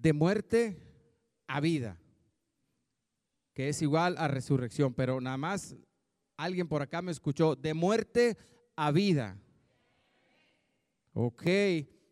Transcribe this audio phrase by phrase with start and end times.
[0.00, 0.76] de muerte
[1.46, 1.98] a vida,
[3.54, 5.76] que es igual a resurrección, pero nada más
[6.36, 8.36] alguien por acá me escuchó, de muerte
[8.76, 9.36] a vida.
[11.12, 11.42] Ok,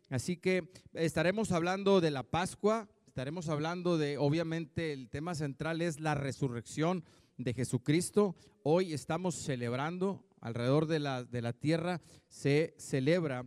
[0.09, 6.01] así que estaremos hablando de la Pascua, estaremos hablando de, obviamente el tema central es
[6.01, 7.05] la resurrección
[7.37, 8.35] de Jesucristo.
[8.63, 13.45] Hoy estamos celebrando alrededor de la, de la tierra, se celebra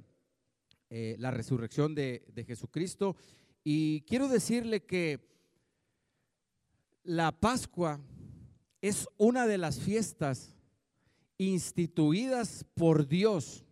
[0.88, 3.16] eh, la resurrección de, de Jesucristo.
[3.62, 5.20] Y quiero decirle que
[7.02, 8.00] la Pascua
[8.80, 10.54] es una de las fiestas
[11.36, 13.64] instituidas por Dios.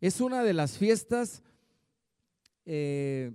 [0.00, 1.42] Es una de las fiestas
[2.64, 3.32] eh,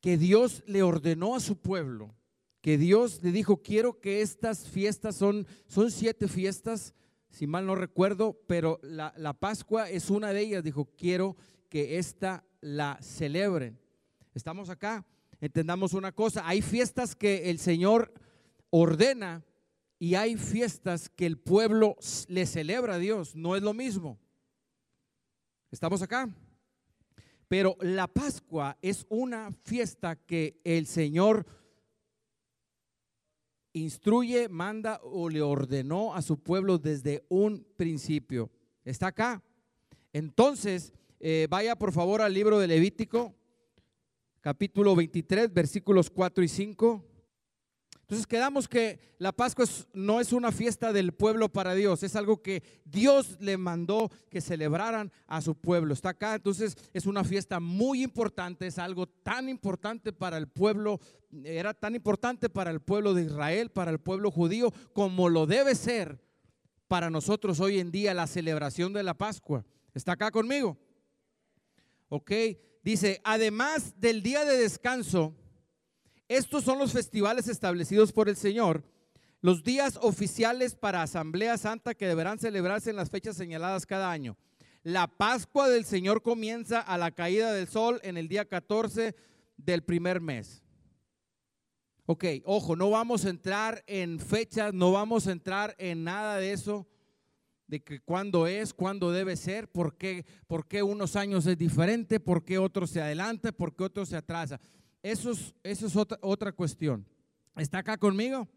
[0.00, 2.14] que Dios le ordenó a su pueblo,
[2.60, 6.94] que Dios le dijo, quiero que estas fiestas son, son siete fiestas,
[7.30, 11.36] si mal no recuerdo, pero la, la Pascua es una de ellas, dijo, quiero
[11.68, 13.83] que esta la celebren.
[14.34, 15.06] Estamos acá,
[15.40, 18.12] entendamos una cosa, hay fiestas que el Señor
[18.70, 19.44] ordena
[20.00, 21.96] y hay fiestas que el pueblo
[22.26, 24.18] le celebra a Dios, no es lo mismo.
[25.70, 26.28] ¿Estamos acá?
[27.46, 31.46] Pero la Pascua es una fiesta que el Señor
[33.72, 38.50] instruye, manda o le ordenó a su pueblo desde un principio.
[38.84, 39.44] ¿Está acá?
[40.12, 43.34] Entonces, eh, vaya por favor al libro de Levítico,
[44.44, 47.02] capítulo 23, versículos 4 y 5.
[48.02, 49.64] Entonces quedamos que la Pascua
[49.94, 54.42] no es una fiesta del pueblo para Dios, es algo que Dios le mandó que
[54.42, 55.94] celebraran a su pueblo.
[55.94, 61.00] Está acá, entonces es una fiesta muy importante, es algo tan importante para el pueblo,
[61.42, 65.74] era tan importante para el pueblo de Israel, para el pueblo judío, como lo debe
[65.74, 66.20] ser
[66.86, 69.64] para nosotros hoy en día la celebración de la Pascua.
[69.94, 70.76] ¿Está acá conmigo?
[72.10, 72.30] Ok,
[72.84, 75.34] dice, además del día de descanso,
[76.28, 78.84] estos son los festivales establecidos por el Señor,
[79.40, 84.36] los días oficiales para Asamblea Santa que deberán celebrarse en las fechas señaladas cada año.
[84.82, 89.14] La Pascua del Señor comienza a la caída del sol en el día 14
[89.56, 90.62] del primer mes.
[92.06, 96.52] Ok, ojo, no vamos a entrar en fechas, no vamos a entrar en nada de
[96.52, 96.86] eso,
[97.66, 102.20] de que cuándo es, cuándo debe ser, por qué, por qué unos años es diferente,
[102.20, 104.60] por qué otros se adelanta, por qué otros se atrasa.
[105.02, 105.32] Eso
[105.62, 107.06] es, otra, otra cuestión.
[107.56, 108.48] ¿Está acá conmigo?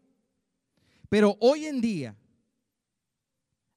[1.08, 2.16] Pero hoy en día,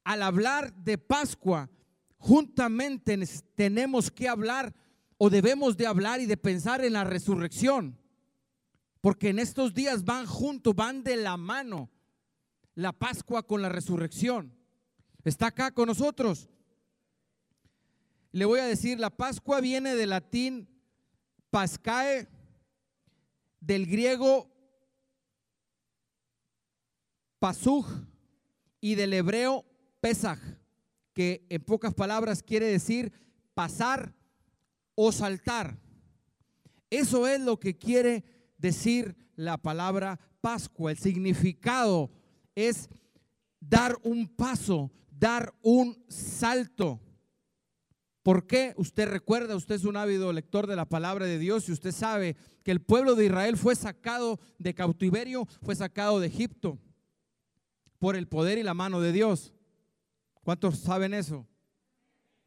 [0.03, 1.69] al hablar de Pascua,
[2.17, 3.17] juntamente
[3.55, 4.73] tenemos que hablar
[5.17, 7.97] o debemos de hablar y de pensar en la resurrección.
[8.99, 11.89] Porque en estos días van juntos, van de la mano
[12.75, 14.60] la Pascua con la resurrección.
[15.23, 16.49] ¿Está acá con nosotros?
[18.31, 20.69] Le voy a decir, la Pascua viene del latín
[21.49, 22.27] pascae,
[23.59, 24.49] del griego
[27.39, 27.87] pasuj
[28.79, 29.65] y del hebreo
[29.99, 30.39] pesaj,
[31.13, 33.11] que en pocas palabras quiere decir
[33.53, 34.15] pasar
[34.95, 35.77] o saltar.
[36.89, 38.23] Eso es lo que quiere
[38.57, 40.91] decir la palabra Pascua.
[40.91, 42.09] El significado
[42.55, 42.89] es
[43.59, 46.99] dar un paso, dar un salto.
[48.23, 48.73] ¿Por qué?
[48.75, 52.35] Usted recuerda, usted es un ávido lector de la palabra de Dios y usted sabe
[52.63, 56.79] que el pueblo de Israel fue sacado de cautiverio, fue sacado de Egipto
[57.99, 59.53] por el poder y la mano de Dios.
[60.43, 61.47] ¿Cuántos saben eso?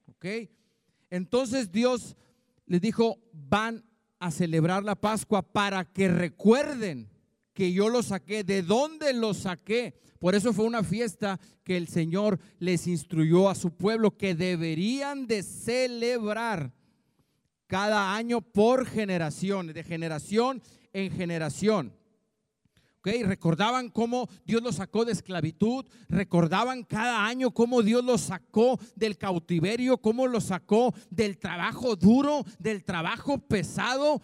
[0.07, 0.27] ¿Ok?
[1.11, 2.17] Entonces Dios
[2.67, 3.85] les dijo, van
[4.19, 7.09] a celebrar la Pascua para que recuerden
[7.55, 8.45] que yo los saqué.
[8.45, 9.95] ¿De dónde los saqué?
[10.19, 15.27] Por eso fue una fiesta que el Señor les instruyó a su pueblo que deberían
[15.27, 16.73] de celebrar
[17.67, 21.95] cada año por generación, de generación en generación.
[23.01, 28.81] Okay, recordaban cómo Dios los sacó de esclavitud, recordaban cada año cómo Dios los sacó
[28.97, 34.23] del cautiverio, cómo los sacó del trabajo duro, del trabajo pesado.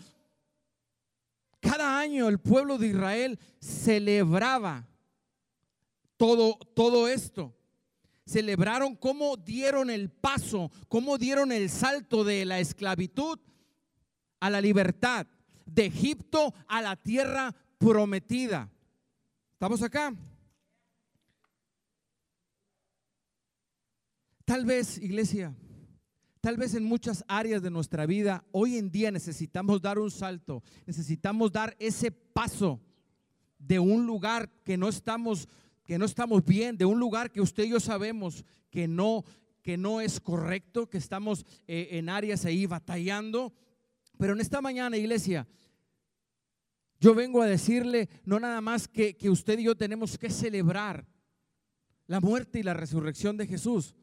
[1.60, 4.88] Cada año el pueblo de Israel celebraba
[6.16, 7.56] todo, todo esto.
[8.26, 13.38] Celebraron cómo dieron el paso, cómo dieron el salto de la esclavitud
[14.38, 15.26] a la libertad,
[15.66, 18.70] de Egipto a la tierra prometida.
[19.52, 20.14] ¿Estamos acá?
[24.44, 25.54] Tal vez, iglesia,
[26.40, 30.62] tal vez en muchas áreas de nuestra vida, hoy en día necesitamos dar un salto,
[30.86, 32.80] necesitamos dar ese paso
[33.58, 35.48] de un lugar que no estamos
[35.90, 39.24] que no estamos bien, de un lugar que usted y yo sabemos que no,
[39.60, 43.52] que no es correcto, que estamos eh, en áreas ahí batallando.
[44.16, 45.48] Pero en esta mañana, iglesia,
[47.00, 51.08] Yo vengo a decirle, no nada más que, que usted y yo tenemos que celebrar
[52.06, 53.96] la muerte y la resurrección de Jesús,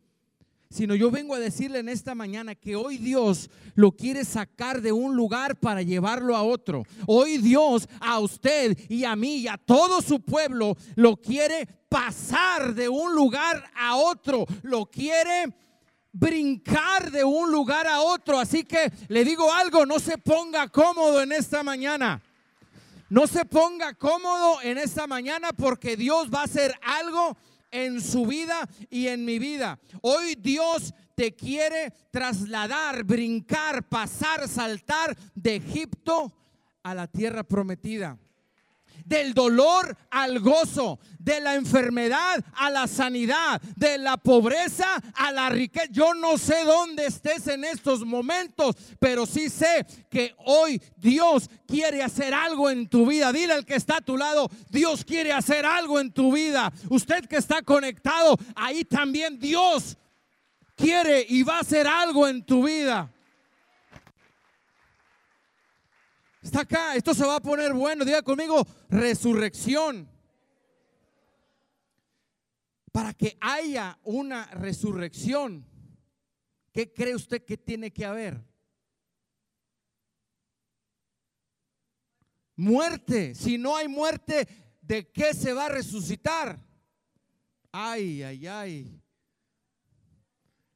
[0.70, 4.92] sino yo vengo a decirle en esta mañana que hoy Dios lo quiere sacar de
[4.92, 6.84] un lugar para llevarlo a otro.
[7.06, 12.74] Hoy Dios a usted y a mí y a todo su pueblo lo quiere pasar
[12.74, 15.54] de un lugar a otro, lo quiere
[16.12, 18.40] brincar de un lugar a otro.
[18.40, 22.22] Así que le digo algo, no se ponga cómodo en esta mañana.
[23.10, 27.38] No se ponga cómodo en esta mañana porque Dios va a hacer algo
[27.72, 29.80] en su vida y en mi vida.
[30.02, 36.34] Hoy Dios te quiere trasladar, brincar, pasar, saltar de Egipto
[36.84, 38.18] a la tierra prometida
[39.08, 45.50] del dolor al gozo, de la enfermedad a la sanidad, de la pobreza a la
[45.50, 45.88] riqueza.
[45.92, 52.04] Yo no sé dónde estés en estos momentos, pero sí sé que hoy Dios quiere
[52.04, 53.32] hacer algo en tu vida.
[53.32, 56.72] Dile al que está a tu lado, Dios quiere hacer algo en tu vida.
[56.90, 59.98] Usted que está conectado, ahí también Dios
[60.76, 63.12] quiere y va a hacer algo en tu vida.
[66.48, 68.06] Está acá, esto se va a poner bueno.
[68.06, 70.10] Diga conmigo, resurrección.
[72.90, 75.68] Para que haya una resurrección,
[76.72, 78.42] ¿qué cree usted que tiene que haber?
[82.56, 83.36] Muerte.
[83.36, 84.48] Si no hay muerte,
[84.80, 86.66] ¿de qué se va a resucitar?
[87.74, 89.02] Ay, ay, ay.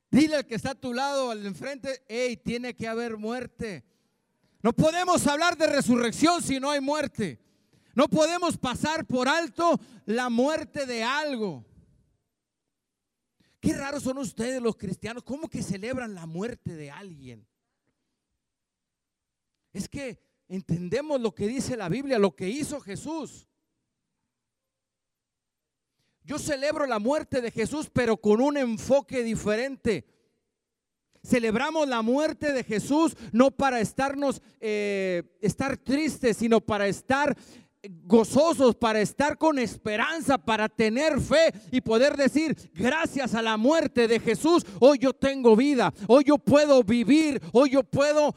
[0.09, 3.85] Dile al que está a tu lado, al enfrente, hey, tiene que haber muerte.
[4.63, 7.39] No podemos hablar de resurrección si no hay muerte.
[7.95, 11.65] No podemos pasar por alto la muerte de algo.
[13.59, 15.23] Qué raros son ustedes los cristianos.
[15.23, 17.47] ¿Cómo que celebran la muerte de alguien?
[19.73, 23.47] Es que entendemos lo que dice la Biblia, lo que hizo Jesús.
[26.23, 30.05] Yo celebro la muerte de Jesús, pero con un enfoque diferente.
[31.23, 37.35] Celebramos la muerte de Jesús no para estarnos, eh, estar tristes, sino para estar
[38.03, 44.07] gozosos, para estar con esperanza, para tener fe y poder decir, gracias a la muerte
[44.07, 48.35] de Jesús, hoy yo tengo vida, hoy yo puedo vivir, hoy yo puedo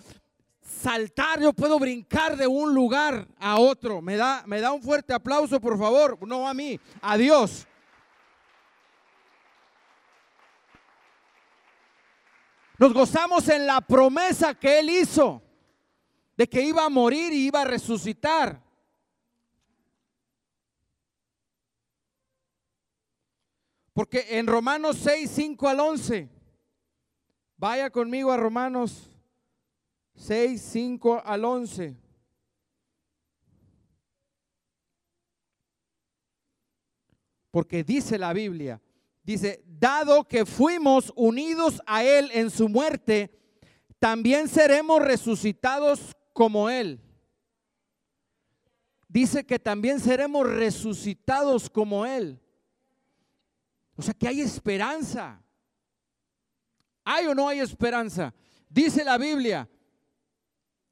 [0.63, 4.01] saltar, yo puedo brincar de un lugar a otro.
[4.01, 7.67] Me da, me da un fuerte aplauso, por favor, no a mí, a Dios.
[12.79, 15.43] Nos gozamos en la promesa que Él hizo
[16.37, 18.61] de que iba a morir y iba a resucitar.
[23.93, 26.29] Porque en Romanos 6, 5 al 11,
[27.57, 29.09] vaya conmigo a Romanos
[30.17, 31.97] 6, 5 al 11.
[37.53, 38.81] Porque dice la Biblia,
[39.25, 43.31] Dice, dado que fuimos unidos a Él en su muerte,
[43.99, 47.01] también seremos resucitados como Él.
[49.09, 52.39] Dice que también seremos resucitados como Él.
[53.97, 55.43] O sea que hay esperanza.
[57.03, 58.35] ¿Hay o no hay esperanza?
[58.69, 59.69] Dice la Biblia,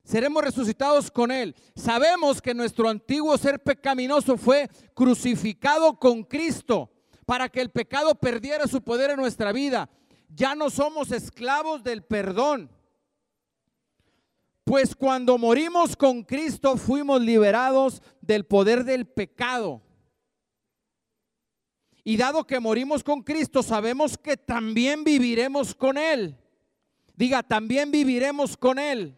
[0.04, 1.54] seremos resucitados con Él.
[1.74, 6.90] Sabemos que nuestro antiguo ser pecaminoso fue crucificado con Cristo
[7.26, 9.88] para que el pecado perdiera su poder en nuestra vida.
[10.28, 12.70] Ya no somos esclavos del perdón.
[14.64, 19.82] Pues cuando morimos con Cristo fuimos liberados del poder del pecado.
[22.04, 26.36] Y dado que morimos con Cristo, sabemos que también viviremos con Él.
[27.14, 29.16] Diga, también viviremos con Él.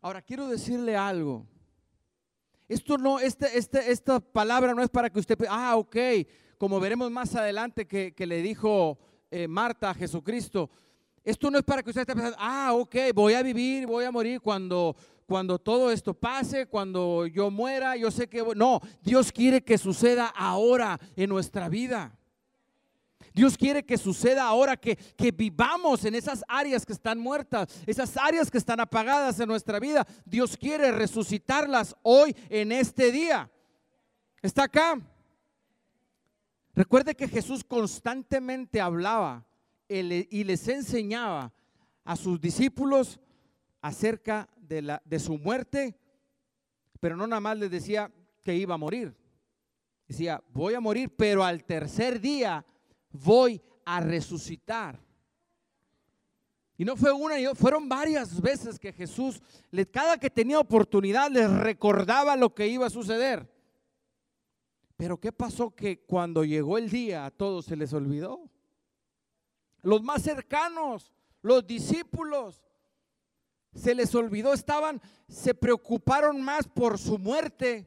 [0.00, 1.46] Ahora quiero decirle algo.
[2.72, 5.94] Esto no, este, este, esta palabra no es para que usted, ah, ok,
[6.56, 8.98] como veremos más adelante que, le dijo
[9.30, 10.70] eh, Marta a Jesucristo.
[11.22, 14.10] Esto no es para que usted esté pensando, ah, ok, voy a vivir, voy a
[14.10, 18.42] morir cuando, cuando todo esto pase, cuando yo muera, yo sé que...
[18.56, 22.18] No, Dios quiere que suceda ahora en nuestra vida.
[23.34, 24.98] Dios quiere que suceda ahora que,
[25.34, 30.06] vivamos en esas áreas que están muertas, esas áreas que están apagadas en nuestra vida.
[30.24, 33.50] Dios quiere resucitarlas hoy en este día.
[34.42, 35.00] ¿Está acá?
[36.74, 39.46] Recuerde que Jesús constantemente hablaba
[39.88, 41.52] y les enseñaba
[42.04, 43.20] a sus discípulos
[43.80, 45.96] acerca de, la, de su muerte,
[47.00, 48.10] pero no nada más les decía
[48.42, 49.14] que iba a morir.
[50.06, 52.64] Decía, voy a morir, pero al tercer día
[53.12, 54.98] voy a resucitar.
[56.76, 59.40] Y no fue una, fueron varias veces que Jesús,
[59.90, 63.48] cada que tenía oportunidad, les recordaba lo que iba a suceder.
[64.96, 65.74] Pero ¿qué pasó?
[65.74, 68.48] Que cuando llegó el día a todos se les olvidó.
[69.82, 72.62] Los más cercanos, los discípulos,
[73.74, 77.86] se les olvidó, estaban, se preocuparon más por su muerte,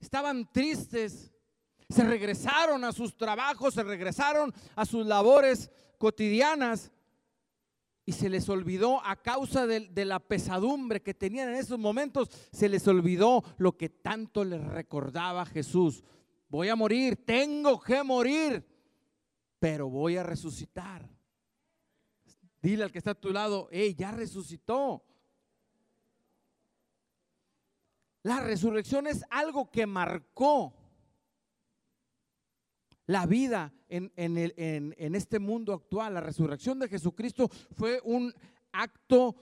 [0.00, 1.31] estaban tristes,
[1.92, 6.90] se regresaron a sus trabajos, se regresaron a sus labores cotidianas
[8.04, 12.68] y se les olvidó a causa de, la pesadumbre que tenían en esos momentos, se
[12.68, 16.02] les olvidó lo que tanto les recordaba Jesús.
[16.48, 18.66] Voy a morir, tengo que morir,
[19.58, 21.08] pero voy a resucitar.
[22.60, 25.04] Dile al que está a tu lado, hey, ya resucitó.
[28.24, 30.74] La resurrección es algo que marcó
[33.06, 36.14] la vida en, en, este mundo actual.
[36.14, 38.32] La resurrección de Jesucristo fue un
[38.72, 39.36] acto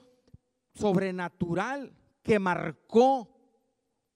[0.73, 3.29] sobrenatural que marcó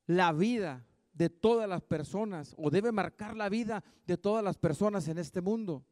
[0.08, 5.08] la vida de todas las personas o debe marcar la vida de todas las personas
[5.08, 5.86] en este mundo.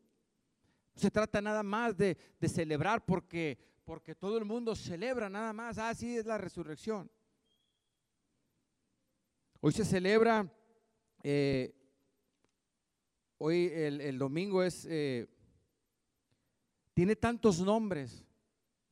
[0.96, 5.78] Se trata nada más de, celebrar porque, porque todo el mundo celebra nada más.
[5.78, 7.10] Así ah, es la resurrección.
[9.60, 10.46] Hoy se celebra,
[11.24, 11.74] eh,
[13.46, 15.28] hoy el, domingo es, eh,
[16.94, 18.24] tiene tantos nombres.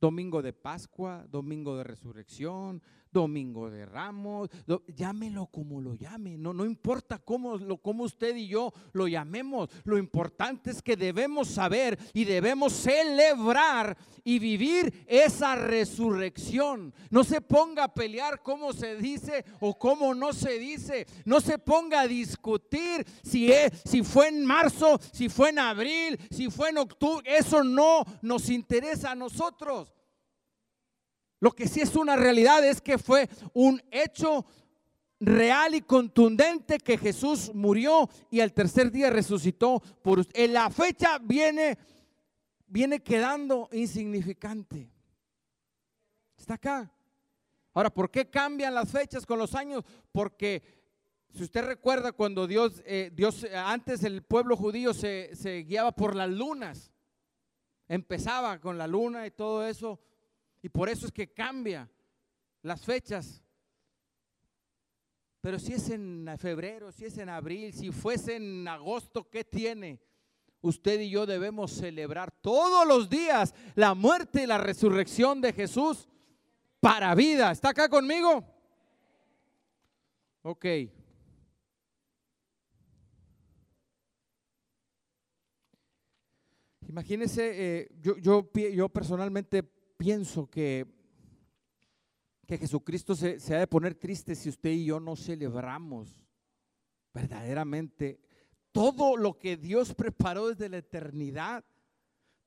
[0.02, 2.82] Domingo de Pascua, domingo de resurrección,
[3.12, 4.48] domingo de ramos,
[4.96, 9.70] llámelo como lo llame, no, no importa cómo, lo, cómo usted y yo lo llamemos,
[9.84, 16.94] lo importante es que debemos saber y debemos celebrar y vivir esa resurrección.
[17.10, 21.58] No se ponga a pelear cómo se dice o cómo no se dice, no se
[21.58, 26.70] ponga a discutir si, es, si fue en marzo, si fue en abril, si fue
[26.70, 29.91] en octubre, eso no nos interesa a nosotros.
[31.42, 34.46] Lo que sí es una realidad es que fue un hecho
[35.18, 40.24] real y contundente que Jesús murió y al tercer día resucitó por.
[40.34, 41.76] En la fecha viene
[42.68, 44.88] viene quedando insignificante.
[46.36, 46.92] Está acá.
[47.74, 49.82] Ahora, ¿por qué cambian las fechas con los años?
[50.12, 50.62] Porque
[51.34, 56.30] si usted recuerda cuando Dios, eh, Dios antes el pueblo judío se guiaba por las
[56.30, 56.92] lunas,
[57.88, 59.98] empezaba con la luna y todo eso,
[60.62, 61.90] y por eso es que cambia
[62.62, 63.42] las fechas.
[65.40, 70.00] Pero si es en febrero, si es en abril, si fuese en agosto, ¿qué tiene?
[70.60, 76.08] Usted y yo debemos celebrar todos los días la muerte y la resurrección de Jesús
[76.78, 77.50] para vida.
[77.50, 78.44] ¿Está acá conmigo?
[80.42, 80.64] Ok.
[86.88, 90.84] Imagínese, eh, yo, yo, yo personalmente pienso que,
[92.44, 96.16] que Jesucristo se, se ha de poner triste si usted y yo no celebramos
[97.14, 98.20] verdaderamente
[98.72, 101.64] todo lo que Dios preparó desde la eternidad,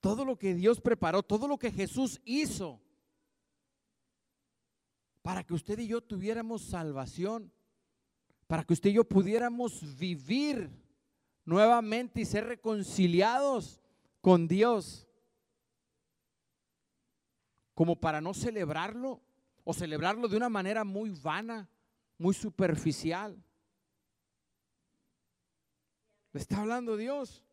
[0.01, 2.81] todo lo que Dios preparó, todo lo que Jesús hizo
[5.21, 7.53] para que usted y yo tuviéramos salvación,
[8.47, 10.69] para que usted y yo pudiéramos vivir
[11.45, 13.81] nuevamente y ser reconciliados
[14.19, 15.04] con Dios
[17.75, 19.22] como para no celebrarlo
[19.63, 21.70] o celebrarlo de una manera muy vana,
[22.17, 23.44] muy superficial.
[26.32, 27.44] ¿Le está hablando Dios?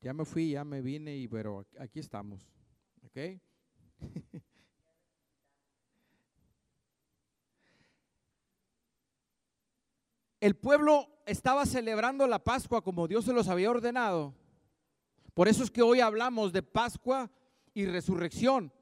[0.00, 2.48] Ya me fui, ya me vine, y pero aquí estamos.
[3.04, 3.18] ¿Ok?
[10.40, 14.34] el pueblo estaba celebrando la Pascua como Dios se los había ordenado.
[15.34, 17.30] Por eso es que hoy hablamos de Pascua
[17.74, 18.72] y resurrección.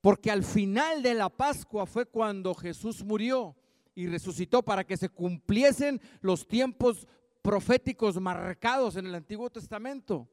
[0.00, 3.56] Porque al final de la Pascua fue cuando Jesús murió
[3.94, 7.06] y resucitó para que se cumpliesen los tiempos
[7.42, 10.28] proféticos marcados en el Antiguo Testamento.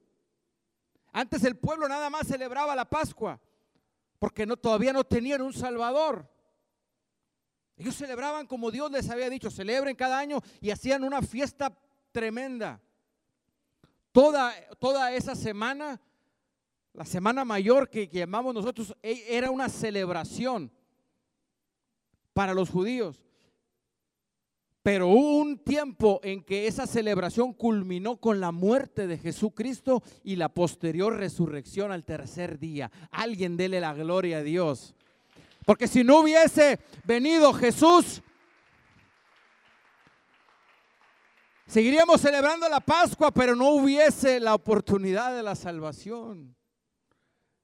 [1.11, 3.41] Antes el pueblo nada más celebraba la Pascua
[4.19, 6.29] porque todavía no tenían un Salvador.
[7.77, 11.77] Ellos celebraban como Dios les había dicho, celebren cada año y hacían una fiesta
[12.11, 12.81] tremenda.
[14.11, 16.01] Toda, toda esa semana,
[16.93, 20.71] la semana mayor que, que llamamos nosotros, e, era una celebración
[22.33, 23.23] para los judíos.
[24.81, 30.37] Pero hubo un tiempo en que esa celebración culminó con la muerte de Jesucristo y
[30.37, 32.89] la posterior resurrección al tercer día.
[33.11, 34.95] Alguien dele la gloria a Dios.
[35.67, 38.23] Porque si no hubiese venido Jesús,
[41.65, 46.55] Seguiríamos celebrando la Pascua, pero no hubiese la oportunidad de la salvación.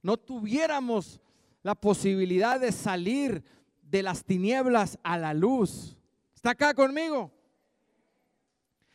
[0.02, 1.22] No tuviéramos
[1.62, 3.46] la posibilidad de salir
[3.82, 5.96] de las tinieblas a la luz.
[6.36, 7.32] ¿Está acá conmigo?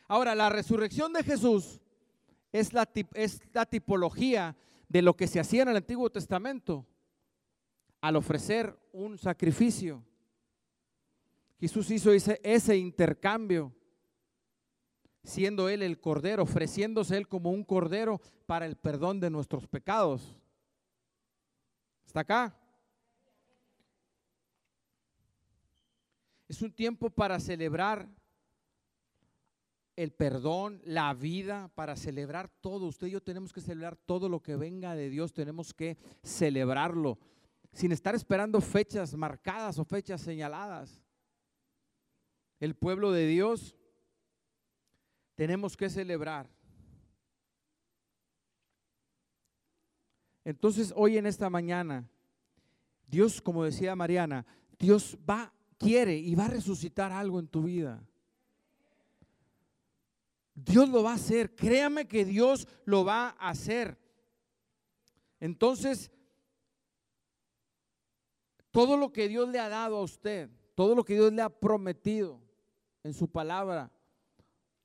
[0.07, 1.81] Ahora, la resurrección de Jesús
[2.51, 4.55] es la, es la tipología
[4.87, 6.85] de lo que se hacía en el Antiguo Testamento
[8.01, 10.03] al ofrecer un sacrificio.
[11.59, 13.75] Jesús hizo ese, intercambio,
[15.23, 20.35] siendo Él el Cordero, ofreciéndose Él como un Cordero para el perdón de nuestros pecados.
[22.05, 22.55] ¿Está acá?
[26.47, 28.09] Es un tiempo para celebrar
[29.97, 32.87] el perdón, la vida, para celebrar todo.
[32.87, 37.19] Usted y yo tenemos que celebrar todo lo que venga de Dios, tenemos que celebrarlo,
[37.73, 41.01] sin estar esperando fechas marcadas o fechas señaladas.
[42.59, 43.75] El pueblo de Dios
[45.35, 46.49] tenemos que celebrar.
[50.43, 52.09] Entonces, hoy en esta mañana,
[53.07, 54.45] Dios, como decía Mariana,
[54.77, 58.03] Dios va, quiere y va a resucitar algo en tu vida.
[60.55, 61.55] Dios lo va a hacer.
[61.55, 63.97] Créame que Dios lo va a hacer.
[65.39, 66.11] Entonces,
[68.79, 71.49] todo lo que Dios le ha dado a usted, todo lo que Dios le ha
[71.49, 72.39] prometido
[73.03, 73.91] en su palabra,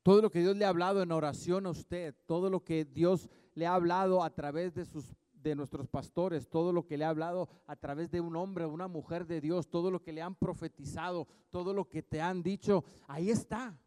[0.02, 3.30] todo lo que Dios le ha hablado en oración a usted, todo lo que Dios
[3.54, 7.10] le ha hablado a través de sus de nuestros pastores, todo lo que le ha
[7.10, 10.34] hablado a través de un hombre una mujer de Dios, todo lo que le han
[10.34, 13.78] profetizado, todo lo que te han dicho, ahí está.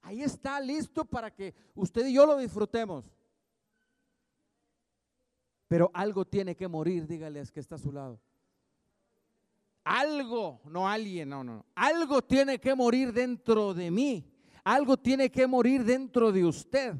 [0.00, 3.12] Ahí está listo para que usted y yo lo disfrutemos.
[5.72, 8.20] Pero algo tiene que morir, dígales que está a su lado.
[9.84, 11.64] Algo, no alguien, no, no.
[11.74, 14.30] Algo tiene que morir dentro de mí.
[14.64, 16.94] Algo tiene que morir dentro de usted.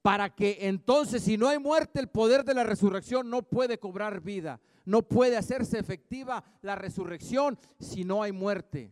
[0.00, 4.22] Para que entonces, si no hay muerte, el poder de la resurrección no puede cobrar
[4.22, 4.58] vida.
[4.86, 8.90] No puede hacerse efectiva la resurrección si no hay muerte.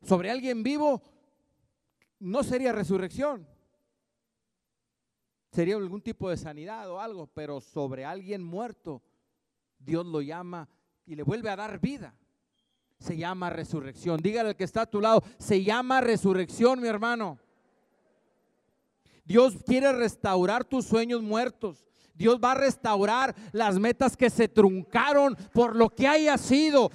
[0.00, 1.02] Sobre alguien vivo
[2.20, 3.46] no sería resurrección.
[5.50, 9.02] Sería algún tipo de sanidad o algo, pero sobre alguien muerto,
[9.78, 10.68] Dios lo llama
[11.06, 12.14] y le vuelve a dar vida.
[12.98, 14.20] Se llama resurrección.
[14.20, 17.38] Dígale al que está a tu lado, se llama resurrección, mi hermano.
[19.24, 21.87] Dios quiere restaurar tus sueños muertos.
[22.18, 26.90] Dios va a restaurar las metas que se truncaron por lo que haya sido.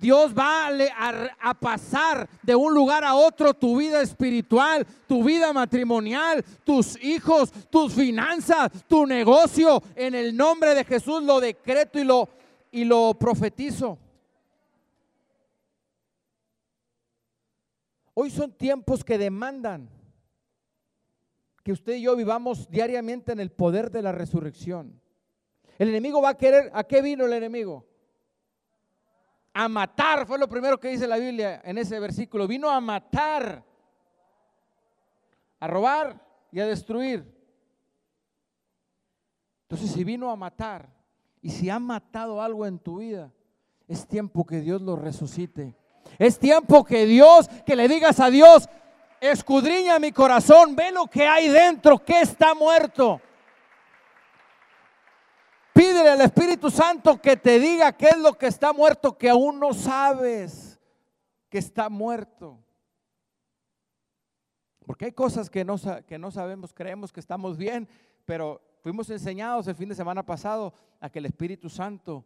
[0.00, 5.52] Dios va a, a, pasar de un lugar a otro tu vida espiritual, tu vida
[5.52, 9.82] matrimonial, tus hijos, tus finanzas, tu negocio.
[9.94, 12.28] En el nombre de Jesús lo decreto y lo,
[12.72, 13.98] y lo profetizo.
[18.14, 19.95] Hoy son tiempos que demandan
[21.66, 25.02] que usted y yo vivamos diariamente en el poder de la resurrección.
[25.78, 27.84] El enemigo va a querer, ¿a qué vino el enemigo?
[29.52, 32.46] A matar, fue lo primero que dice la Biblia en ese versículo.
[32.46, 33.64] Vino a matar,
[35.58, 37.26] a robar y a destruir.
[39.62, 40.88] Entonces, si vino a matar
[41.42, 43.32] y si ha matado algo en tu vida,
[43.88, 45.74] es tiempo que Dios lo resucite.
[46.16, 48.68] Es tiempo que Dios, que le digas a Dios,
[49.20, 53.20] escudriña mi corazón, ve lo que hay dentro, que está muerto.
[55.72, 59.60] Pídele al Espíritu Santo que te diga qué es lo que está muerto, que aún
[59.60, 60.80] no sabes
[61.50, 62.58] que está muerto.
[64.86, 65.76] Porque hay cosas que no,
[66.06, 67.88] que no sabemos, creemos que estamos bien,
[68.24, 72.24] pero fuimos enseñados el fin de semana pasado a que el Espíritu Santo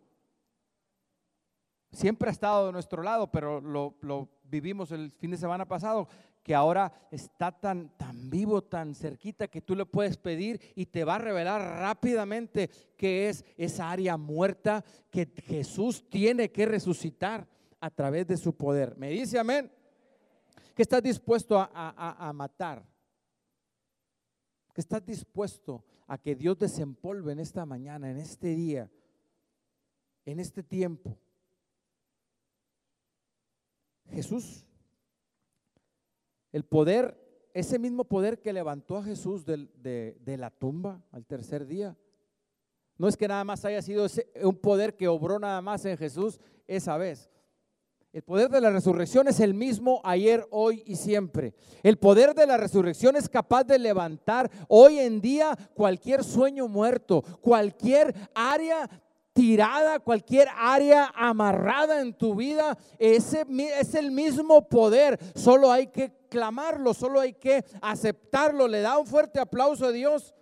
[1.91, 6.07] siempre ha estado de nuestro lado, pero lo, lo vivimos el fin de semana pasado,
[6.51, 11.05] que ahora está tan, tan vivo, tan cerquita, que tú le puedes pedir y te
[11.05, 17.47] va a revelar rápidamente que es esa área muerta que Jesús tiene que resucitar
[17.79, 18.97] a través de su poder.
[18.97, 19.71] Me dice amén,
[20.75, 22.85] que estás dispuesto a, a matar,
[24.75, 28.91] que estás dispuesto a que Dios desempolve en esta mañana, en este día,
[30.25, 31.17] en este tiempo.
[34.11, 34.67] Jesús
[36.53, 37.17] el poder,
[37.55, 41.97] ese mismo poder que levantó a Jesús de, la tumba al tercer día.
[42.97, 44.07] No es que nada más haya sido
[44.43, 47.31] un poder que obró nada más en Jesús esa vez.
[48.13, 51.55] El poder de la resurrección es el mismo ayer, hoy y siempre.
[51.85, 57.23] El poder de la resurrección es capaz de levantar hoy en día cualquier sueño muerto,
[57.41, 58.89] cualquier área
[59.33, 63.45] tirada, cualquier área amarrada en tu vida, ese
[63.79, 65.19] es el mismo poder.
[65.35, 68.69] Solo hay que clamarlo, solo hay que aceptarlo.
[68.69, 70.35] Le da un fuerte aplauso a Dios.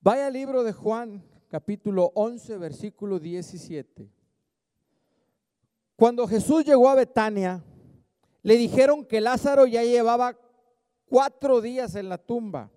[0.00, 4.08] Vaya al libro de Juan, capítulo 11, versículo 17.
[5.96, 7.62] Cuando Jesús llegó a Betania,
[8.42, 10.38] le dijeron que Lázaro ya llevaba
[11.06, 12.70] cuatro días en la tumba.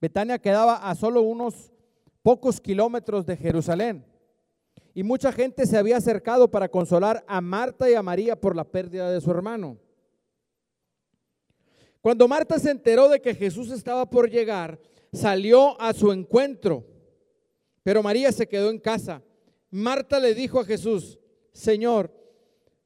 [0.00, 1.72] Betania quedaba a solo unos
[2.22, 4.04] pocos kilómetros de Jerusalén.
[4.94, 8.64] Y mucha gente se había acercado para consolar a Marta y a María por la
[8.64, 9.78] pérdida de su hermano.
[12.00, 14.80] Cuando Marta se enteró de que Jesús estaba por llegar,
[15.12, 16.86] salió a su encuentro,
[17.82, 19.22] pero María se quedó en casa.
[19.70, 21.18] Marta le dijo a Jesús,
[21.52, 22.12] Señor,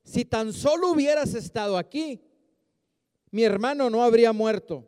[0.03, 2.21] si tan solo hubieras estado aquí,
[3.31, 4.87] mi hermano no habría muerto.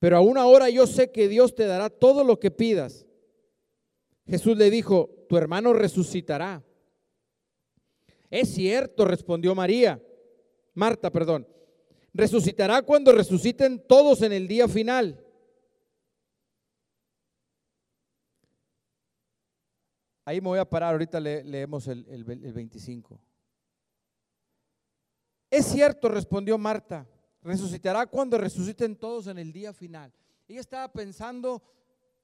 [0.00, 3.06] Pero aún ahora yo sé que Dios te dará todo lo que pidas.
[4.26, 6.64] Jesús le dijo, tu hermano resucitará.
[8.30, 10.02] Es cierto, respondió María,
[10.72, 11.46] Marta, perdón,
[12.14, 15.22] resucitará cuando resuciten todos en el día final.
[20.24, 23.20] Ahí me voy a parar, ahorita leemos el, el 25.
[25.50, 27.06] Es cierto, respondió Marta,
[27.42, 30.12] resucitará cuando resuciten todos en el día final.
[30.48, 31.62] Ella estaba pensando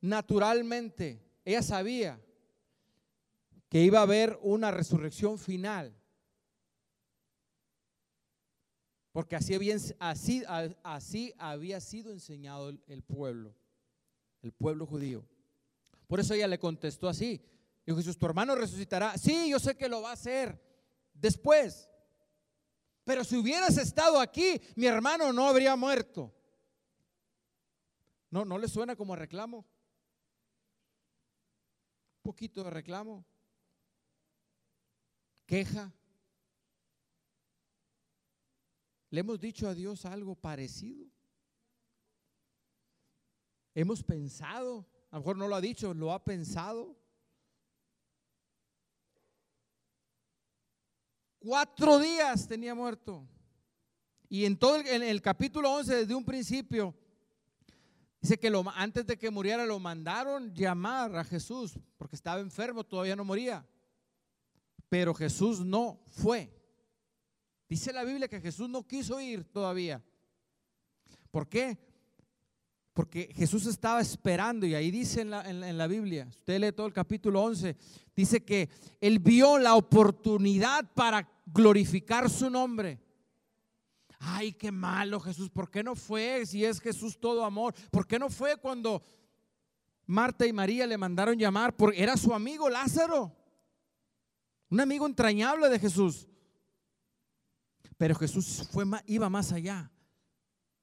[0.01, 2.21] naturalmente, ella sabía
[3.69, 5.95] que iba a haber una resurrección final.
[9.13, 9.55] Porque así,
[11.39, 13.55] había, sido enseñado el, el pueblo,
[14.43, 15.25] el pueblo judío.
[16.07, 17.41] Por eso ella le contestó así.
[17.87, 19.17] Dijo Jesús, tu hermano resucitará.
[19.17, 20.61] Sí, yo sé que lo va a hacer
[21.15, 21.89] después.
[23.07, 26.35] Pero si hubieras estado aquí, mi hermano no habría muerto.
[28.29, 29.59] No, no le suena como reclamo.
[29.59, 29.65] Un
[32.23, 33.25] poquito de reclamo.
[35.47, 35.95] Queja.
[39.11, 41.07] ¿Le hemos dicho a Dios algo parecido?
[43.73, 46.99] Hemos pensado, a lo mejor no lo ha dicho, lo ha pensado.
[51.47, 53.25] Cuatro días tenía muerto.
[54.29, 56.93] Y en todo el, capítulo 11, desde un principio,
[58.21, 63.15] dice que antes de que muriera lo mandaron llamar a Jesús, porque estaba enfermo, todavía
[63.15, 63.65] no moría.
[64.89, 66.53] Pero Jesús no fue.
[67.69, 70.03] Dice la Biblia que Jesús no quiso ir todavía.
[71.31, 71.79] ¿Por qué?
[72.93, 76.89] Porque Jesús estaba esperando, y ahí dice en la, en, la, Biblia, usted lee todo
[76.89, 77.77] el capítulo 11,
[78.17, 78.69] dice que
[79.01, 83.01] él vio la oportunidad para glorificar su nombre.
[84.19, 87.75] Ay, qué malo Jesús, ¿por qué no fue si es Jesús todo amor?
[87.91, 89.03] ¿Por qué no fue cuando
[90.07, 91.75] Marta y María le mandaron llamar?
[91.77, 93.35] Porque era su amigo Lázaro,
[94.69, 96.29] un amigo entrañable de Jesús.
[97.97, 99.91] Pero Jesús fue, iba más allá,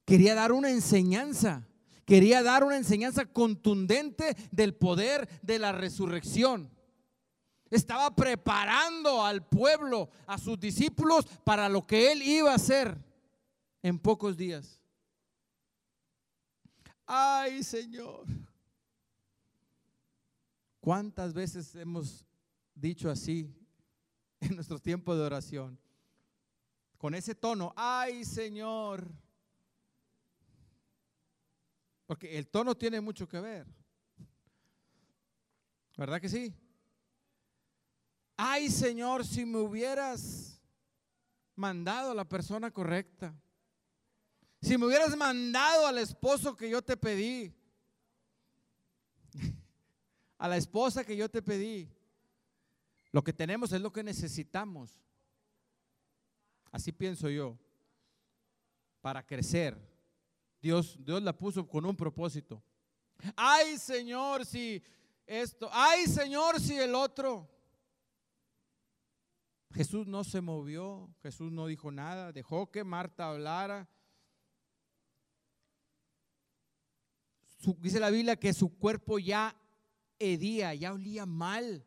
[0.05, 1.67] quería dar una enseñanza
[2.05, 6.69] Quería dar una enseñanza contundente del poder de la resurrección.
[7.73, 12.95] Estaba preparando al pueblo, a sus discípulos, para lo que él iba a hacer
[13.81, 14.79] en pocos días.
[17.07, 18.27] Ay, Señor.
[20.79, 22.27] ¿Cuántas veces hemos
[22.75, 23.51] dicho así
[24.39, 25.79] en nuestro tiempo de oración?
[26.99, 29.11] Con ese tono, ay, Señor.
[32.05, 33.65] Porque el tono tiene mucho que ver.
[35.97, 36.53] ¿Verdad que sí?
[38.35, 40.59] Ay, Señor, si me hubieras
[41.55, 43.33] mandado a la persona correcta.
[44.61, 47.53] Si me hubieras mandado al esposo que yo te pedí.
[50.37, 51.89] A la esposa que yo te pedí.
[53.11, 54.99] Lo que tenemos es lo que necesitamos.
[56.71, 57.57] Así pienso yo.
[58.99, 59.77] Para crecer
[60.61, 62.63] Dios, Dios la puso con un propósito.
[63.35, 64.81] Ay, Señor, si
[65.25, 67.52] esto, ay, Señor, si el otro.
[69.73, 73.89] Jesús no se movió, Jesús no dijo nada, dejó que Marta hablara.
[77.79, 79.55] dice la Biblia que su cuerpo ya
[80.19, 81.83] hedía, ya olía mal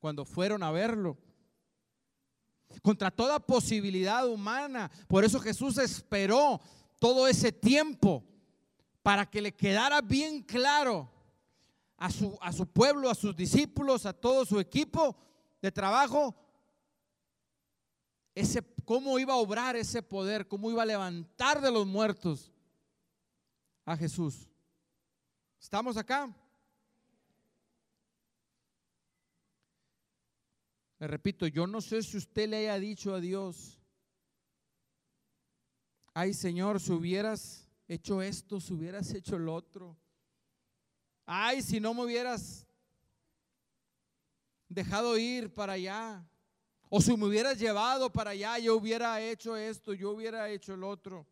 [0.00, 1.16] cuando fueron a verlo.
[2.82, 4.90] Contra toda posibilidad humana.
[5.06, 6.60] Por eso Jesús esperó
[6.98, 8.24] todo ese tiempo
[9.02, 11.10] para que le quedara bien claro
[11.96, 15.16] a su, a su pueblo, a sus discípulos, a todo su equipo
[15.60, 16.34] de trabajo,
[18.40, 22.52] ese, cómo iba a obrar ese poder, cómo iba a levantar de los muertos
[23.84, 24.48] a Jesús.
[25.60, 26.34] ¿Estamos acá?
[30.98, 33.80] Le repito, yo no sé si usted le haya dicho a Dios,
[36.12, 39.96] ay Señor, si hubieras hecho esto, si hubieras hecho el otro.
[41.32, 42.66] Ay, si no me hubieras
[44.68, 46.28] dejado ir para allá.
[46.92, 50.82] O si me hubieras llevado para allá, yo hubiera hecho esto, yo hubiera hecho el
[50.82, 51.24] otro.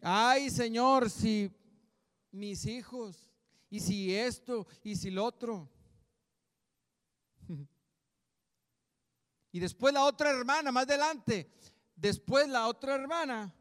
[0.00, 1.50] Ay, Señor, si
[2.30, 3.28] mis hijos,
[3.68, 5.68] y si esto, y si lo otro.
[9.52, 11.50] Y después la otra hermana, más adelante,
[11.96, 13.52] después la otra hermana,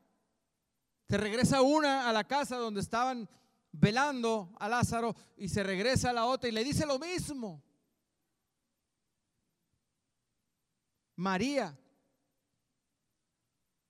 [1.08, 3.28] se regresa una a la casa donde estaban
[3.72, 7.64] velando a Lázaro y se regresa a la otra y le dice lo mismo.
[11.20, 11.78] María.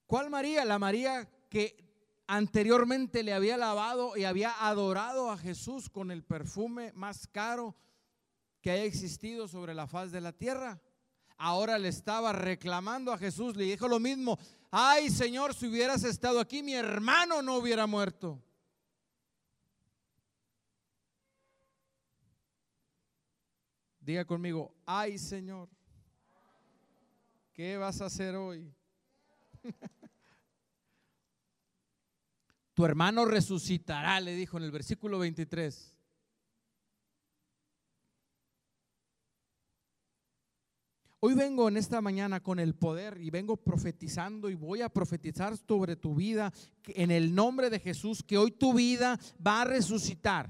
[0.07, 0.65] ¿Cuál María?
[0.65, 1.77] La María que
[2.25, 7.75] anteriormente le había lavado y había adorado a Jesús con el perfume más caro
[8.61, 10.81] que haya existido sobre la faz de la tierra.
[11.37, 14.39] Ahora le estaba reclamando a Jesús, le dijo lo mismo,
[14.71, 18.41] ay Señor, si hubieras estado aquí, mi hermano no hubiera muerto.
[23.99, 25.69] Diga conmigo, ay Señor,
[27.59, 28.73] ¿qué vas a hacer hoy?
[32.73, 35.93] tu hermano resucitará, le dijo en el versículo 23.
[41.19, 45.57] Hoy vengo en esta mañana con el poder y vengo profetizando y voy a profetizar
[45.57, 46.53] sobre tu vida
[46.85, 50.49] en el nombre de Jesús que hoy tu vida va a resucitar.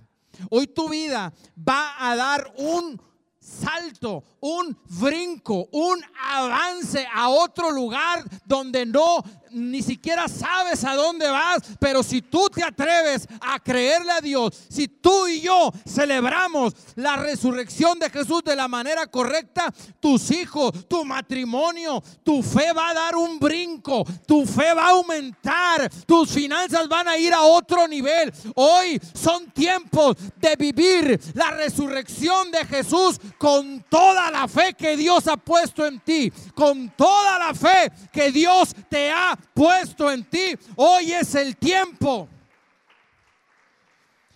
[0.51, 3.01] Hoy tu vida va a dar un
[3.39, 11.29] salto, un brinco, un avance a otro lugar donde no ni siquiera sabes a dónde
[11.29, 16.73] vas, pero si tú te atreves a creerle a Dios, si tú y yo celebramos
[16.95, 22.89] la resurrección de Jesús de la manera correcta, tus hijos, tu matrimonio, tu fe va
[22.89, 27.41] a dar un brinco, tu fe va a aumentar, tus finanzas van a ir a
[27.41, 28.31] otro nivel.
[28.55, 35.27] Hoy son tiempos de vivir la resurrección de Jesús con toda la fe que Dios
[35.27, 40.57] ha puesto en ti, con toda la fe que Dios te ha puesto en ti.
[40.75, 42.27] Hoy es el tiempo.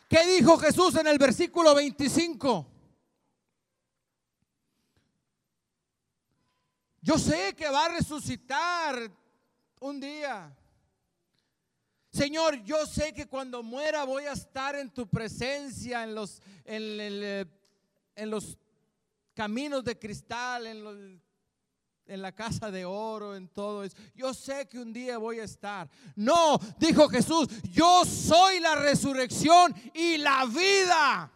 [0.10, 2.68] ¿Qué dijo Jesús en el versículo 25?
[7.02, 9.12] Yo sé que va a resucitar
[9.80, 10.56] un día.
[12.12, 17.50] Señor, yo sé que cuando muera voy a estar en tu presencia, en los, en,
[18.16, 18.58] en los
[19.34, 20.96] caminos de cristal, en los
[22.08, 23.96] en la casa de oro, en todo eso.
[24.16, 25.89] Yo sé que un día voy a estar.
[26.16, 31.32] No, dijo Jesús, yo soy la resurrección y la vida.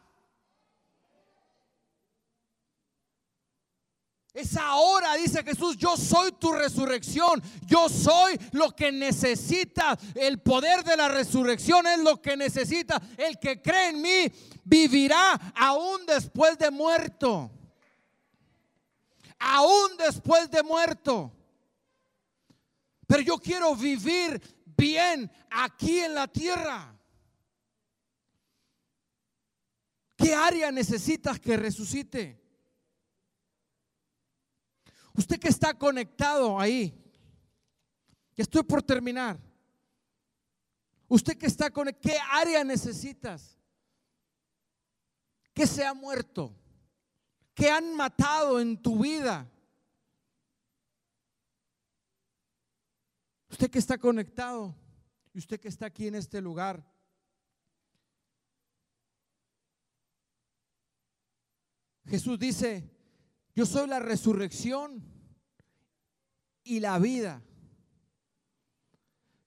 [4.33, 7.41] Es ahora, dice Jesús, yo soy tu resurrección.
[7.65, 9.97] Yo soy lo que necesita.
[10.13, 13.01] El poder de la resurrección es lo que necesita.
[13.17, 14.31] El que cree en mí
[14.63, 17.56] vivirá aún después de muerto
[19.39, 21.33] aún después de muerto.
[23.05, 24.41] Pero yo quiero vivir
[24.77, 26.93] bien aquí en la tierra.
[30.17, 32.41] ¿Qué área necesitas que resucite?
[35.13, 36.93] Usted que está conectado ahí,
[38.35, 39.39] estoy por terminar.
[41.07, 43.57] Usted que está con ¿qué área necesitas?
[45.53, 46.53] Que se ha muerto
[47.57, 49.51] que han matado en tu vida.
[53.49, 54.75] Usted que está conectado
[55.33, 56.87] y usted que está aquí en este lugar.
[62.05, 62.95] Jesús dice,
[63.55, 65.03] yo soy la resurrección
[66.63, 67.41] y la vida.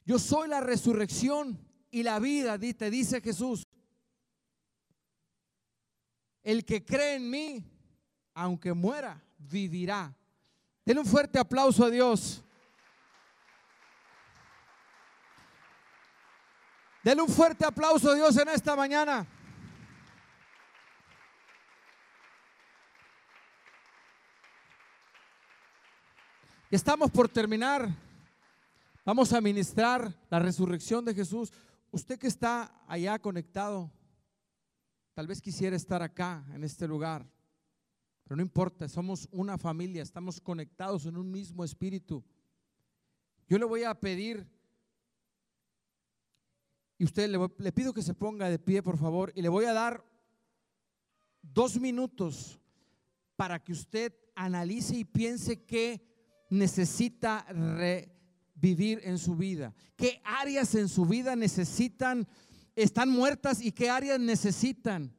[0.05, 3.62] Yo soy la resurrección y la vida, te dice Jesús.
[6.42, 7.80] El que cree en mí,
[8.35, 10.14] aunque muera, vivirá.
[10.85, 12.43] Denle un fuerte aplauso a Dios.
[17.03, 19.27] Denle un fuerte aplauso a Dios en esta mañana.
[26.71, 27.88] Estamos por terminar.
[29.05, 31.53] Vamos a ministrar la resurrección de Jesús.
[31.90, 33.90] Usted que está allá conectado,
[35.14, 37.27] tal vez quisiera estar acá, en este lugar.
[38.31, 42.23] Pero no importa, somos una familia, estamos conectados en un mismo espíritu.
[43.49, 44.47] Yo le voy a pedir
[46.97, 49.64] Y usted le, le pido que se ponga de pie, por favor, y le voy
[49.64, 50.05] a dar
[51.43, 52.61] dos minutos
[53.35, 56.01] para que usted analice y piense qué
[56.51, 62.29] necesita revivir en su vida, qué áreas en su vida necesitan,
[62.77, 65.16] están muertas y qué áreas necesitan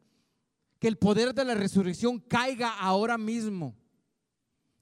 [0.82, 3.78] que el poder de la resurrección caiga ahora mismo.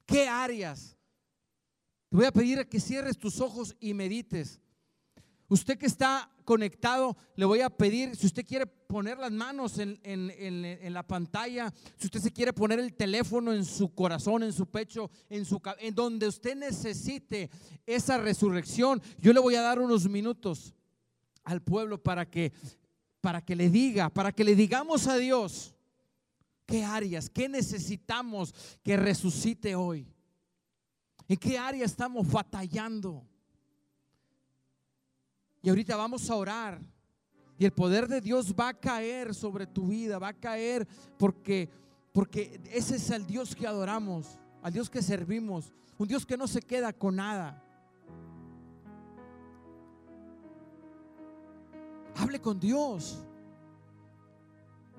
[0.06, 0.96] ¿Qué áreas?
[2.08, 4.58] Te voy a pedir que cierres tus ojos y medites.
[5.48, 10.94] Usted que está conectado, le voy a pedir, si usted quiere poner las manos en,
[10.94, 15.10] la pantalla, si usted se quiere poner el teléfono en su corazón, en su pecho,
[15.28, 17.50] en, su, en donde usted necesite
[17.84, 20.74] esa resurrección, yo le voy a dar unos minutos
[21.44, 22.54] al pueblo para que,
[23.20, 25.74] para que le diga, para que le digamos a Dios
[26.70, 30.06] qué áreas, qué necesitamos que resucite hoy.
[31.26, 33.26] ¿En qué área estamos batallando?
[35.62, 36.80] Y ahorita vamos a orar.
[37.58, 40.86] Y el poder de Dios va a caer sobre tu vida, va a caer
[41.18, 41.68] porque
[42.12, 44.26] porque ese es el Dios que adoramos,
[44.62, 47.62] al Dios que servimos, un Dios que no se queda con nada.
[52.16, 53.24] Hable con Dios.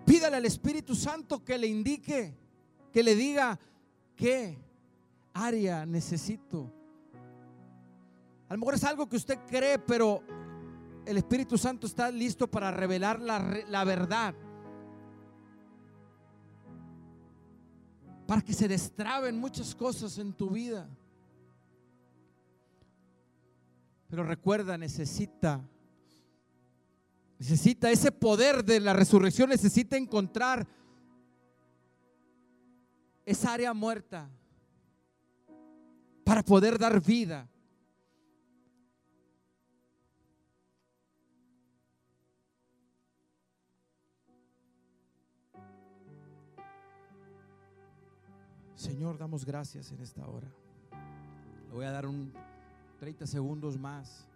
[0.06, 2.36] Pídale al Espíritu Santo que le indique,
[2.92, 3.60] que le diga
[4.16, 4.58] qué
[5.34, 6.72] área necesito.
[8.50, 10.22] A lo mejor es algo que usted cree, pero
[11.06, 14.36] el Espíritu Santo está listo para revelar la, verdad.
[18.28, 20.88] Para que se destraben muchas cosas en tu vida.
[24.10, 25.62] Pero recuerda, necesita,
[27.42, 30.68] necesita ese poder de la resurrección, necesita encontrar
[33.26, 34.30] esa área muerta
[36.24, 37.50] para poder dar vida.
[48.76, 50.48] Señor, damos gracias en esta hora.
[51.70, 52.32] Le voy a dar un
[53.00, 54.28] 30 segundos más.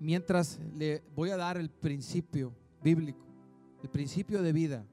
[0.00, 3.24] Mientras le voy a dar el principio bíblico,
[3.82, 4.86] el principio de vida.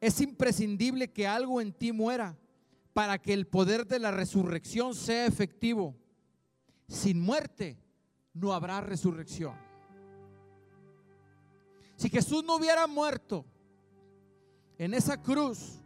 [0.00, 2.38] Es imprescindible que algo en ti muera
[2.92, 5.94] para que el poder de la resurrección sea efectivo.
[6.88, 7.78] Sin muerte
[8.32, 9.54] no habrá resurrección.
[11.96, 13.44] Si Jesús no hubiera muerto,
[14.78, 15.82] en esa cruz,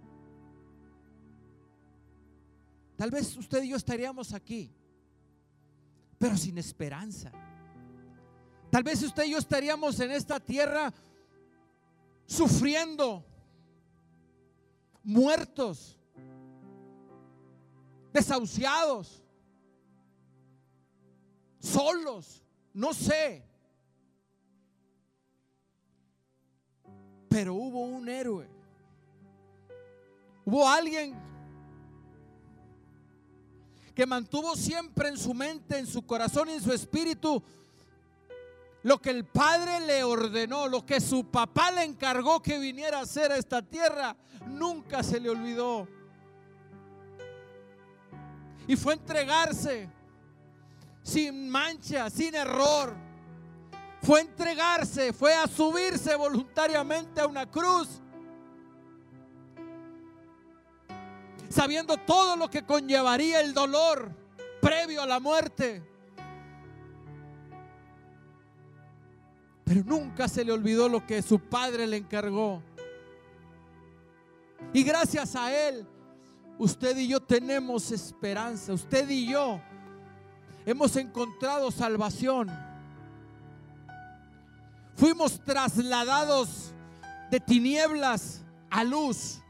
[2.95, 4.71] tal vez usted y yo estaríamos aquí,
[6.17, 7.33] pero sin esperanza.
[8.75, 10.93] Tal vez usted y yo estaríamos en esta tierra
[12.27, 13.25] sufriendo,
[15.05, 15.97] muertos,
[18.13, 19.23] desahuciados,
[21.61, 23.45] solos, no sé.
[27.29, 28.49] Pero hubo un héroe
[30.45, 31.15] Hubo alguien
[33.95, 37.41] que mantuvo siempre en su mente, en su corazón y en su espíritu
[38.85, 43.03] lo que el Padre le ordenó, lo que su papá le encargó que viniera a
[43.03, 44.15] hacer a esta tierra,
[44.47, 45.89] nunca se le olvidó.
[48.69, 49.91] Y fue entregarse
[51.03, 52.95] sin mancha, sin error.
[54.03, 58.03] Fue entregarse, fue a subirse voluntariamente a una cruz
[61.49, 64.11] sabiendo todo lo que conllevaría el dolor
[64.61, 65.94] previo a la muerte.
[69.65, 72.63] Pero nunca se le olvidó lo que su padre le encargó.
[74.73, 75.87] Y gracias a él,
[76.59, 78.73] usted y yo tenemos esperanza.
[78.73, 79.61] Usted y yo
[80.67, 82.51] hemos encontrado salvación.
[84.97, 86.73] Fuimos trasladados
[87.31, 89.41] de tinieblas a luz.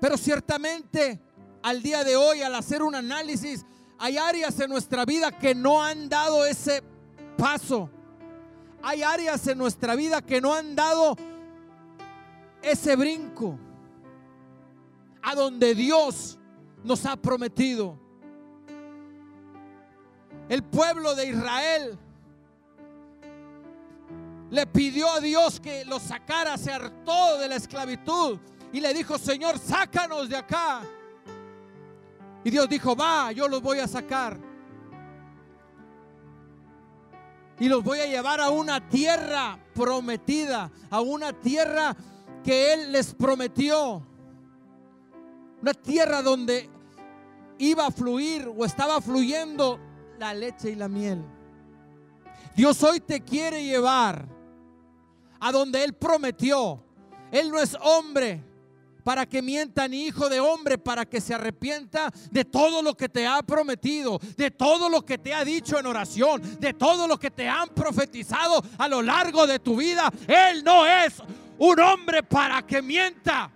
[0.00, 1.20] Pero ciertamente
[1.62, 3.64] al día de hoy, al hacer un análisis,
[3.98, 6.82] hay áreas en nuestra vida que no han dado ese
[7.36, 7.90] paso.
[8.82, 11.16] Hay áreas en nuestra vida que no han dado
[12.62, 13.58] ese brinco
[15.22, 16.38] a donde Dios
[16.84, 17.98] nos ha prometido.
[20.48, 21.98] El pueblo de Israel
[24.50, 28.38] le pidió a Dios que lo sacara, se hartó de la esclavitud
[28.72, 30.82] y le dijo, Señor, sácanos de acá.
[32.42, 34.49] Y Dios dijo, va, yo los voy a sacar.
[37.60, 41.94] Y los voy a llevar a una tierra prometida, a una tierra
[42.42, 44.02] que Él les prometió.
[45.60, 46.70] Una tierra donde
[47.58, 49.78] iba a fluir o estaba fluyendo
[50.18, 51.22] la leche y la miel.
[52.56, 54.26] Dios hoy te quiere llevar
[55.38, 56.82] a donde Él prometió.
[57.30, 58.42] Él no es hombre
[59.02, 63.08] para que mienta ni hijo de hombre para que se arrepienta de todo lo que
[63.08, 67.18] te ha prometido, de todo lo que te ha dicho en oración, de todo lo
[67.18, 70.10] que te han profetizado a lo largo de tu vida.
[70.26, 71.14] Él no es
[71.58, 73.50] un hombre para que mienta.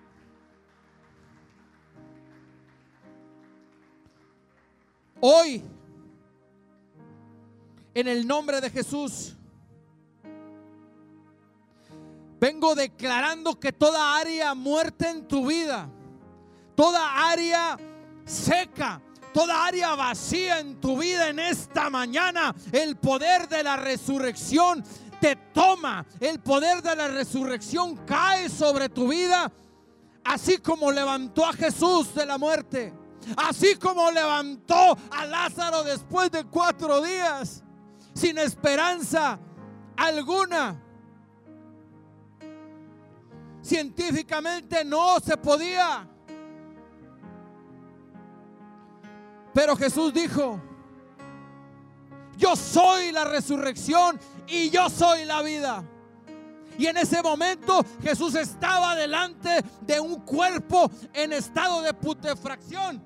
[5.21, 5.63] Hoy,
[7.95, 9.35] en el nombre de Jesús,
[12.45, 15.89] vengo declarando que toda área muerta en tu vida,
[16.75, 17.79] toda área
[18.27, 19.01] seca,
[19.33, 24.85] toda área vacía en tu vida en esta mañana, el poder de la resurrección
[25.23, 29.51] te toma, el poder de la resurrección cae sobre tu vida,
[30.23, 32.93] así como levantó a Jesús de la muerte.
[33.39, 37.65] Así como levantó a Lázaro después de cuatro días,
[38.13, 39.39] sin esperanza
[39.97, 40.85] alguna.
[43.65, 46.07] Científicamente no se podía.
[49.55, 50.61] Pero Jesús dijo,
[52.37, 55.83] yo soy la resurrección y yo soy la vida.
[56.77, 63.03] Y en ese momento Jesús estaba delante de un cuerpo en estado de putrefacción.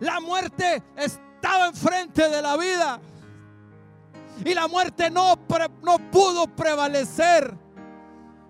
[0.00, 3.00] La muerte estaba enfrente de la vida.
[4.44, 5.38] Y la muerte no,
[5.82, 7.54] no pudo prevalecer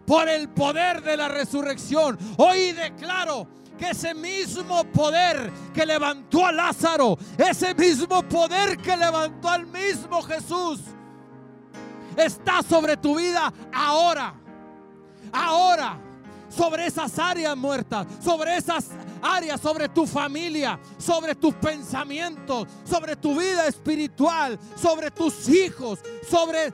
[0.06, 2.18] por el poder de la resurrección.
[2.36, 3.46] Hoy declaro
[3.78, 10.22] que ese mismo poder que levantó a Lázaro, ese mismo poder que levantó al mismo
[10.22, 10.80] Jesús,
[12.16, 14.34] está sobre tu vida ahora.
[15.32, 15.98] Ahora
[16.54, 18.90] sobre esas áreas muertas, sobre esas
[19.22, 26.72] áreas, sobre tu familia, sobre tus pensamientos, sobre tu vida espiritual, sobre tus hijos, sobre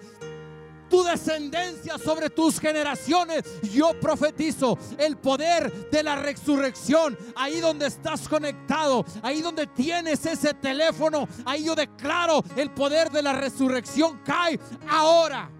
[0.88, 3.44] tu descendencia, sobre tus generaciones.
[3.72, 7.16] Yo profetizo el poder de la resurrección.
[7.36, 13.22] Ahí donde estás conectado, ahí donde tienes ese teléfono, ahí yo declaro el poder de
[13.22, 15.50] la resurrección cae ahora.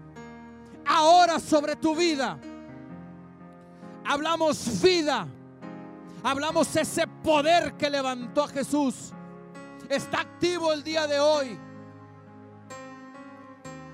[0.85, 2.39] Ahora sobre tu vida
[4.09, 5.27] hablamos vida,
[6.23, 9.11] hablamos ese poder que levantó a Jesús.
[9.89, 11.57] Está activo el día de hoy.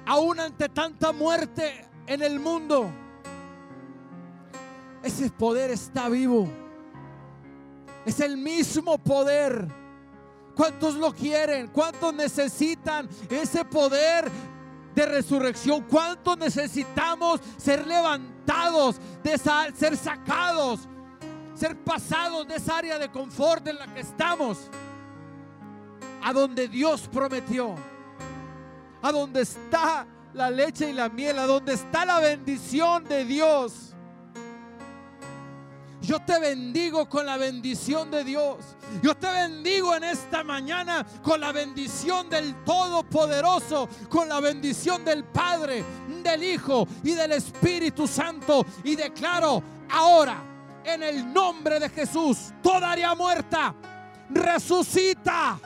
[0.06, 2.92] Aún ante tanta muerte en el mundo,
[5.02, 6.48] ese poder está vivo.
[8.06, 9.68] Es el mismo poder.
[10.56, 11.68] ¿Cuántos lo quieren?
[11.68, 14.32] ¿Cuántos necesitan ese poder
[14.96, 15.86] de resurrección.
[15.90, 20.88] ¿Cuánto necesitamos ser levantados, de ser sacados,
[21.56, 24.70] ser pasados de esa área de confort en la que estamos?
[26.22, 27.76] A donde Dios prometió,
[29.02, 33.94] a donde está la leche y la miel, a donde está la bendición de Dios.
[36.02, 38.58] Yo te bendigo con la bendición de Dios.
[39.02, 45.24] Yo te bendigo en esta mañana con la bendición del Todopoderoso, con la bendición del
[45.24, 45.84] Padre,
[46.22, 48.64] del Hijo y del Espíritu Santo.
[48.84, 50.55] Y declaro ahora,
[50.86, 53.76] en el nombre de Jesús, toda área muerta,
[54.30, 55.60] resucita.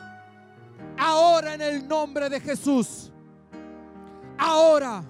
[0.97, 3.11] Ahora en el nombre de Jesús.
[4.37, 5.03] Ahora.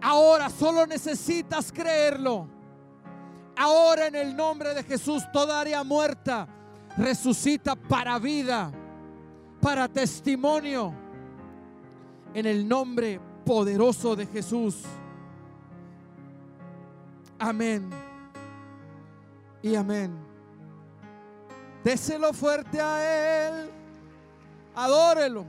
[0.00, 2.48] Ahora solo necesitas creerlo.
[3.56, 6.46] Ahora en el nombre de Jesús, toda área muerta
[6.96, 8.72] resucita para vida,
[9.60, 10.92] para testimonio.
[12.34, 14.82] En el nombre poderoso de Jesús.
[17.38, 17.90] Amén.
[19.62, 20.12] Y amén.
[21.84, 23.70] Déselo fuerte a Él.
[24.74, 25.44] Adórelo.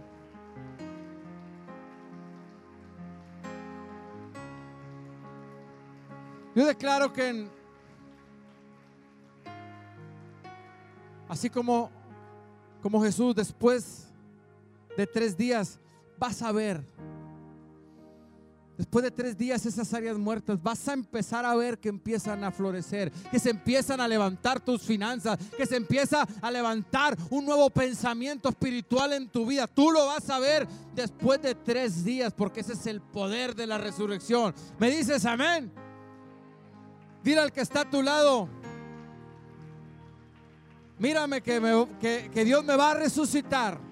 [6.56, 7.48] Yo declaro que
[11.30, 11.92] Así como,
[12.82, 14.08] como Jesús después
[14.98, 15.80] de tres días
[16.18, 16.84] vas a ver,
[18.80, 22.52] después de tres días esas áreas muertas, vas a empezar a ver que empiezan a
[22.52, 27.70] florecer, que se empiezan a levantar tus finanzas, que se empieza a levantar un nuevo
[27.70, 29.68] pensamiento espiritual en tu vida.
[29.68, 30.66] Tú lo vas a ver
[30.96, 34.56] después de tres días, porque ese es el poder de la resurrección.
[34.80, 35.70] ¿Me dices amén?
[37.22, 38.48] Dile al que está a tu lado,
[41.00, 43.89] mírame que, que, Dios me va a resucitar.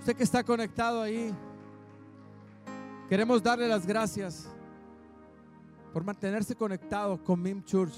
[0.00, 1.32] Usted que está conectado ahí,
[3.10, 4.46] Queremos darle las gracias
[5.92, 7.92] por mantenerse conectado con MIM Church.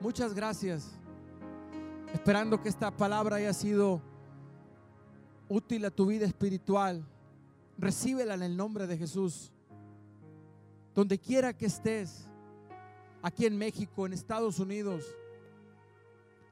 [0.00, 0.90] Muchas gracias.
[2.12, 4.02] Esperando que esta palabra haya sido
[5.48, 7.06] útil a tu vida espiritual.
[7.78, 9.52] Recíbela en el nombre de Jesús.
[10.92, 12.26] Donde quiera que estés,
[13.22, 15.04] aquí en México, en Estados Unidos,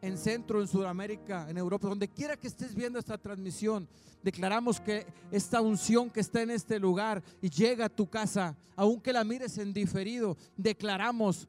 [0.02, 3.88] en Centro, en Sudamérica, en Europa, donde quiera que estés viendo esta transmisión,
[4.22, 9.12] declaramos que esta unción que está en este lugar y llega a tu casa, aunque
[9.12, 11.48] la mires en diferido, declaramos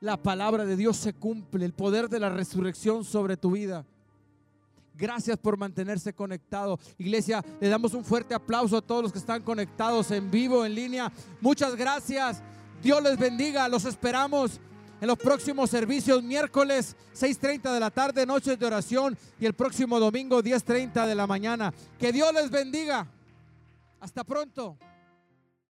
[0.00, 3.86] la palabra de Dios se cumple, el poder de la resurrección sobre tu vida.
[4.96, 6.78] Gracias por mantenerse conectado.
[6.98, 10.74] Iglesia, le damos un fuerte aplauso a todos los que están conectados en vivo, en
[10.74, 11.12] línea.
[11.40, 12.42] Muchas gracias.
[12.82, 13.68] Dios les bendiga.
[13.68, 14.60] Los esperamos
[15.00, 19.98] en los próximos servicios, miércoles 6.30 de la tarde, noches de oración y el próximo
[19.98, 21.72] domingo 10.30 de la mañana.
[21.98, 23.06] Que Dios les bendiga.
[24.00, 24.76] Hasta pronto.